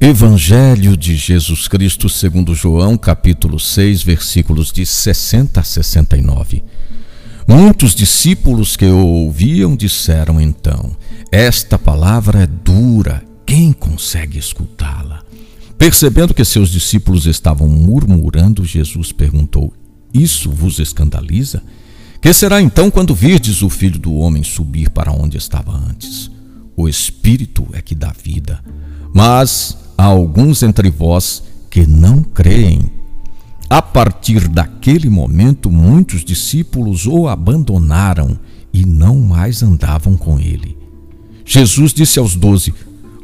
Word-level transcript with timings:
Evangelho 0.00 0.96
de 0.96 1.16
Jesus 1.16 1.66
Cristo 1.66 2.08
segundo 2.08 2.54
João, 2.54 2.96
capítulo 2.96 3.58
6, 3.58 4.00
versículos 4.04 4.70
de 4.70 4.86
60 4.86 5.60
a 5.60 5.64
69. 5.64 6.62
Muitos 7.48 7.96
discípulos 7.96 8.76
que 8.76 8.84
o 8.84 8.96
ouviam 8.96 9.74
disseram 9.74 10.40
então: 10.40 10.96
Esta 11.32 11.76
palavra 11.76 12.44
é 12.44 12.46
dura, 12.46 13.24
quem 13.44 13.72
consegue 13.72 14.38
escutá-la? 14.38 15.24
Percebendo 15.76 16.32
que 16.32 16.44
seus 16.44 16.70
discípulos 16.70 17.26
estavam 17.26 17.66
murmurando, 17.66 18.64
Jesus 18.64 19.10
perguntou: 19.10 19.74
Isso 20.14 20.48
vos 20.48 20.78
escandaliza? 20.78 21.60
Que 22.22 22.32
será 22.32 22.62
então 22.62 22.88
quando 22.88 23.16
virdes 23.16 23.62
o 23.62 23.68
filho 23.68 23.98
do 23.98 24.14
homem 24.14 24.44
subir 24.44 24.90
para 24.90 25.10
onde 25.10 25.36
estava 25.36 25.72
antes? 25.72 26.30
O 26.76 26.88
Espírito 26.88 27.66
é 27.72 27.82
que 27.82 27.96
dá 27.96 28.12
vida, 28.12 28.62
mas 29.12 29.77
há 29.98 30.04
alguns 30.04 30.62
entre 30.62 30.88
vós 30.88 31.42
que 31.68 31.84
não 31.84 32.22
creem. 32.22 32.80
A 33.68 33.82
partir 33.82 34.46
daquele 34.48 35.10
momento, 35.10 35.70
muitos 35.70 36.24
discípulos 36.24 37.06
o 37.06 37.26
abandonaram 37.26 38.38
e 38.72 38.86
não 38.86 39.18
mais 39.18 39.62
andavam 39.62 40.16
com 40.16 40.38
ele. 40.38 40.78
Jesus 41.44 41.92
disse 41.92 42.18
aos 42.18 42.36
doze: 42.36 42.72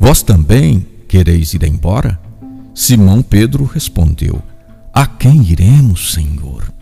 Vós 0.00 0.22
também 0.22 0.86
quereis 1.06 1.52
ir 1.54 1.62
embora? 1.64 2.18
Simão 2.74 3.22
Pedro 3.22 3.64
respondeu: 3.64 4.42
A 4.92 5.06
quem 5.06 5.42
iremos, 5.42 6.14
Senhor? 6.14 6.72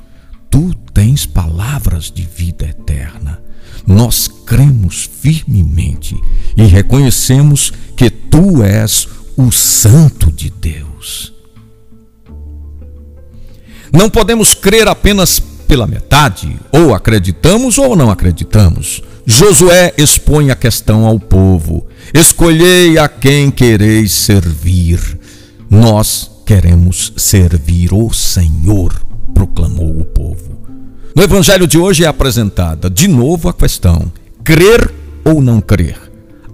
Tu 0.48 0.74
tens 0.94 1.26
palavras 1.26 2.10
de 2.10 2.22
vida 2.22 2.66
eterna. 2.66 3.40
Nós 3.86 4.28
cremos 4.28 5.08
firmemente 5.20 6.16
e 6.56 6.62
reconhecemos 6.64 7.72
que 7.96 8.10
tu 8.10 8.62
és 8.62 9.06
o 9.06 9.19
Santo 9.48 10.32
de 10.32 10.50
Deus. 10.50 11.32
Não 13.92 14.10
podemos 14.10 14.54
crer 14.54 14.88
apenas 14.88 15.38
pela 15.38 15.86
metade, 15.86 16.56
ou 16.72 16.92
acreditamos 16.92 17.78
ou 17.78 17.94
não 17.94 18.10
acreditamos. 18.10 19.02
Josué 19.24 19.94
expõe 19.96 20.50
a 20.50 20.56
questão 20.56 21.06
ao 21.06 21.20
povo: 21.20 21.86
Escolhei 22.12 22.98
a 22.98 23.08
quem 23.08 23.52
quereis 23.52 24.10
servir. 24.10 24.98
Nós 25.70 26.28
queremos 26.44 27.12
servir 27.16 27.94
o 27.94 28.12
Senhor, 28.12 28.92
proclamou 29.32 30.00
o 30.00 30.04
povo. 30.04 30.58
No 31.14 31.22
evangelho 31.22 31.66
de 31.66 31.78
hoje 31.78 32.04
é 32.04 32.08
apresentada 32.08 32.90
de 32.90 33.06
novo 33.06 33.48
a 33.48 33.54
questão: 33.54 34.10
crer 34.42 34.92
ou 35.24 35.40
não 35.40 35.60
crer? 35.60 36.09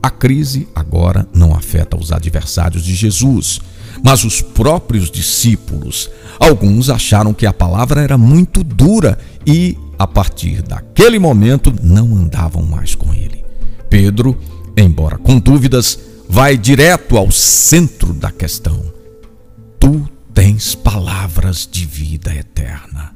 A 0.07 0.11
crise 0.11 0.69
agora 0.73 1.27
não 1.35 1.53
afeta 1.53 1.97
os 1.97 2.13
adversários 2.13 2.85
de 2.85 2.95
Jesus, 2.95 3.59
mas 4.05 4.23
os 4.23 4.41
próprios 4.41 5.11
discípulos. 5.11 6.09
Alguns 6.39 6.89
acharam 6.89 7.35
que 7.35 7.45
a 7.45 7.53
palavra 7.53 8.03
era 8.03 8.17
muito 8.17 8.63
dura 8.63 9.19
e, 9.45 9.77
a 9.99 10.07
partir 10.07 10.63
daquele 10.63 11.19
momento, 11.19 11.75
não 11.83 12.15
andavam 12.15 12.63
mais 12.63 12.95
com 12.95 13.13
ele. 13.13 13.45
Pedro, 13.91 14.39
embora 14.77 15.19
com 15.19 15.41
dúvidas, 15.41 15.99
vai 16.29 16.57
direto 16.57 17.17
ao 17.17 17.33
centro 17.33 18.15
da 18.15 18.31
questão. 18.31 18.81
Tu 19.81 20.09
tens 20.33 20.77
palavras 20.77 21.69
de 21.69 21.85
vida 21.85 22.33
eterna. 22.33 23.11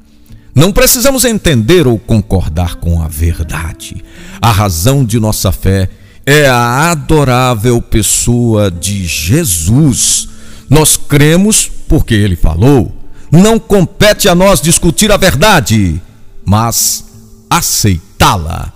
Não 0.53 0.73
precisamos 0.73 1.23
entender 1.23 1.87
ou 1.87 1.97
concordar 1.97 2.75
com 2.75 3.01
a 3.01 3.07
verdade. 3.07 4.03
A 4.41 4.51
razão 4.51 5.05
de 5.05 5.21
nossa 5.21 5.53
fé 5.53 5.89
é 6.31 6.47
a 6.47 6.91
adorável 6.91 7.81
pessoa 7.81 8.71
de 8.71 9.05
Jesus. 9.05 10.29
Nós 10.69 10.95
cremos 10.95 11.69
porque 11.89 12.13
ele 12.13 12.37
falou. 12.37 12.95
Não 13.29 13.59
compete 13.59 14.29
a 14.29 14.35
nós 14.35 14.61
discutir 14.61 15.11
a 15.11 15.17
verdade, 15.17 16.01
mas 16.45 17.03
aceitá-la. 17.49 18.71